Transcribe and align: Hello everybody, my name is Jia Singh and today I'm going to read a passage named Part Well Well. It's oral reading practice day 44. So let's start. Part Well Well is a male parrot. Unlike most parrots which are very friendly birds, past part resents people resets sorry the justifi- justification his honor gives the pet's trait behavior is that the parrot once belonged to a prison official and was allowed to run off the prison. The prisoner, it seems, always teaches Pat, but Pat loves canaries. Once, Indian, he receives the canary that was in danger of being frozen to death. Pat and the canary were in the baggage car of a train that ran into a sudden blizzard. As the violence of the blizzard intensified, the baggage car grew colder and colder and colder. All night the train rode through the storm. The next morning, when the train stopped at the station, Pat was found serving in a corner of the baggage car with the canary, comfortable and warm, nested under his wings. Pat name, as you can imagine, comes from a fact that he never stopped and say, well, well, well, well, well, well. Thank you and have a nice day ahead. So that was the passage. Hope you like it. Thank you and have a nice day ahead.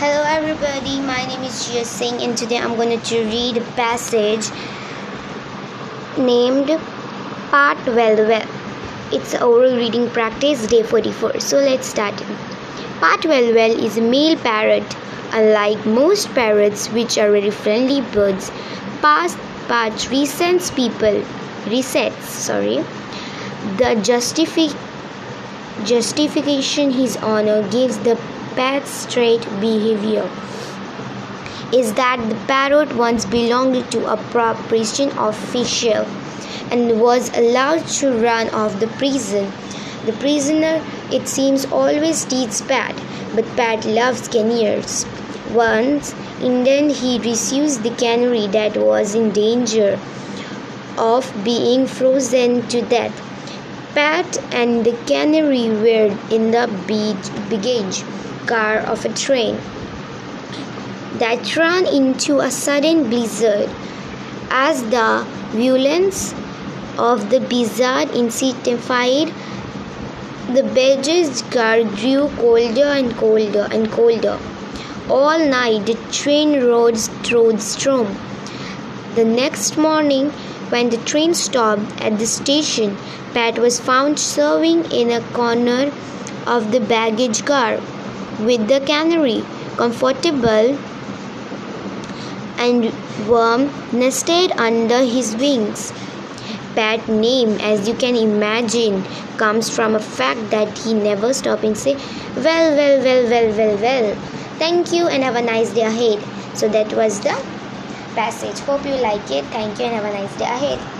Hello 0.00 0.22
everybody, 0.22 1.00
my 1.00 1.26
name 1.26 1.42
is 1.42 1.54
Jia 1.66 1.84
Singh 1.84 2.22
and 2.22 2.38
today 2.38 2.56
I'm 2.56 2.76
going 2.76 3.00
to 3.00 3.24
read 3.24 3.56
a 3.56 3.64
passage 3.78 4.48
named 6.16 6.68
Part 7.50 7.84
Well 7.84 8.28
Well. 8.28 8.46
It's 9.10 9.34
oral 9.34 9.74
reading 9.76 10.08
practice 10.10 10.68
day 10.68 10.84
44. 10.84 11.40
So 11.40 11.56
let's 11.56 11.88
start. 11.88 12.14
Part 13.00 13.26
Well 13.26 13.52
Well 13.52 13.76
is 13.86 13.98
a 13.98 14.00
male 14.00 14.36
parrot. 14.36 14.96
Unlike 15.32 15.84
most 15.84 16.32
parrots 16.32 16.86
which 16.92 17.18
are 17.18 17.32
very 17.32 17.50
friendly 17.50 18.00
birds, 18.12 18.52
past 19.02 19.36
part 19.66 20.08
resents 20.12 20.70
people 20.70 21.24
resets 21.74 22.36
sorry 22.46 22.76
the 23.82 23.96
justifi- 24.10 24.76
justification 25.84 26.90
his 26.90 27.16
honor 27.18 27.68
gives 27.70 27.98
the 27.98 28.18
pet's 28.54 29.06
trait 29.12 29.42
behavior 29.60 30.28
is 31.72 31.92
that 31.94 32.16
the 32.28 32.34
parrot 32.46 32.94
once 32.96 33.26
belonged 33.26 33.90
to 33.92 34.04
a 34.10 34.16
prison 34.68 35.10
official 35.18 36.06
and 36.70 37.00
was 37.00 37.30
allowed 37.36 37.86
to 37.86 38.10
run 38.22 38.48
off 38.50 38.78
the 38.80 38.86
prison. 38.98 39.50
The 40.06 40.12
prisoner, 40.12 40.82
it 41.12 41.28
seems, 41.28 41.66
always 41.66 42.24
teaches 42.24 42.62
Pat, 42.62 42.94
but 43.34 43.44
Pat 43.56 43.84
loves 43.84 44.28
canaries. 44.28 45.04
Once, 45.52 46.14
Indian, 46.40 46.88
he 46.88 47.18
receives 47.18 47.78
the 47.78 47.90
canary 47.90 48.46
that 48.48 48.76
was 48.76 49.14
in 49.14 49.30
danger 49.30 49.98
of 50.96 51.30
being 51.44 51.86
frozen 51.86 52.66
to 52.68 52.80
death. 52.82 53.14
Pat 53.98 54.38
and 54.52 54.84
the 54.86 54.92
canary 55.06 55.70
were 55.70 56.10
in 56.30 56.52
the 56.52 56.66
baggage 56.88 58.04
car 58.46 58.76
of 58.92 59.04
a 59.04 59.08
train 59.12 59.56
that 61.22 61.56
ran 61.56 61.84
into 61.84 62.38
a 62.38 62.48
sudden 62.48 63.10
blizzard. 63.10 63.68
As 64.50 64.84
the 64.94 65.26
violence 65.50 66.32
of 66.96 67.28
the 67.30 67.40
blizzard 67.40 68.14
intensified, 68.14 69.34
the 70.54 70.62
baggage 70.78 71.42
car 71.50 71.82
grew 71.82 72.28
colder 72.36 72.90
and 73.00 73.16
colder 73.16 73.66
and 73.72 73.90
colder. 73.90 74.38
All 75.10 75.40
night 75.56 75.86
the 75.86 75.98
train 76.12 76.60
rode 76.62 77.00
through 77.26 77.54
the 77.54 77.66
storm. 77.72 78.16
The 79.14 79.24
next 79.24 79.76
morning, 79.76 80.30
when 80.70 80.90
the 80.90 80.98
train 80.98 81.34
stopped 81.34 82.00
at 82.00 82.18
the 82.18 82.26
station, 82.26 82.96
Pat 83.32 83.58
was 83.58 83.80
found 83.80 84.18
serving 84.18 84.84
in 84.92 85.10
a 85.10 85.20
corner 85.32 85.90
of 86.46 86.72
the 86.72 86.80
baggage 86.80 87.44
car 87.44 87.78
with 88.40 88.68
the 88.68 88.80
canary, 88.86 89.44
comfortable 89.76 90.78
and 92.58 92.92
warm, 93.28 93.70
nested 93.92 94.52
under 94.52 95.02
his 95.04 95.34
wings. 95.36 95.92
Pat 96.74 97.08
name, 97.08 97.58
as 97.60 97.88
you 97.88 97.94
can 97.94 98.14
imagine, 98.14 99.04
comes 99.36 99.68
from 99.68 99.94
a 99.94 100.00
fact 100.00 100.50
that 100.50 100.76
he 100.78 100.94
never 100.94 101.32
stopped 101.32 101.64
and 101.64 101.76
say, 101.76 101.94
well, 102.36 102.76
well, 102.76 103.02
well, 103.02 103.30
well, 103.30 103.56
well, 103.56 103.76
well. 103.78 104.14
Thank 104.58 104.92
you 104.92 105.06
and 105.06 105.22
have 105.22 105.36
a 105.36 105.42
nice 105.42 105.72
day 105.72 105.82
ahead. 105.82 106.22
So 106.56 106.68
that 106.68 106.92
was 106.92 107.20
the 107.20 107.57
passage. 108.18 108.58
Hope 108.66 108.84
you 108.84 108.96
like 108.96 109.30
it. 109.30 109.44
Thank 109.54 109.78
you 109.78 109.84
and 109.86 109.94
have 109.94 110.04
a 110.04 110.12
nice 110.12 110.36
day 110.36 110.44
ahead. 110.44 110.97